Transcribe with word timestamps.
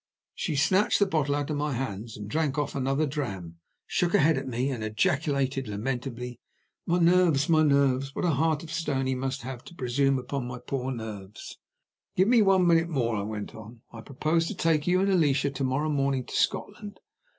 She 0.33 0.55
snatched 0.55 0.97
the 0.97 1.05
bottle 1.05 1.35
out 1.35 1.51
of 1.51 1.57
my 1.57 1.73
hands 1.73 2.17
drank 2.25 2.57
off 2.57 2.73
another 2.73 3.05
dram, 3.05 3.59
shook 3.85 4.13
her 4.13 4.17
head 4.17 4.35
at 4.35 4.47
me, 4.47 4.71
and 4.71 4.83
ejaculated 4.83 5.67
lamentably: 5.67 6.39
"My 6.87 6.97
nerves, 6.97 7.47
my 7.47 7.61
nerves! 7.61 8.15
what 8.15 8.25
a 8.25 8.31
heart 8.31 8.63
of 8.63 8.71
stone 8.73 9.05
he 9.05 9.13
must 9.13 9.43
have 9.43 9.63
to 9.65 9.75
presume 9.75 10.17
on 10.31 10.47
my 10.47 10.57
poor 10.57 10.91
nerves!" 10.91 11.59
"Give 12.15 12.27
me 12.27 12.41
one 12.41 12.65
minute 12.65 12.89
more," 12.89 13.15
I 13.15 13.21
went 13.21 13.53
on. 13.53 13.81
"I 13.93 14.01
propose 14.01 14.47
to 14.47 14.55
take 14.55 14.87
you 14.87 15.01
and 15.01 15.09
Alicia 15.11 15.51
to 15.51 15.63
morrow 15.63 15.91
morning 15.91 16.25
to 16.25 16.33
Scotland. 16.35 16.99